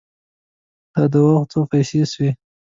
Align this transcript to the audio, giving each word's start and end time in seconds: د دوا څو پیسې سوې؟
د 0.93 0.95
دوا 1.13 1.33
څو 1.51 1.59
پیسې 1.71 2.01
سوې؟ 2.11 2.29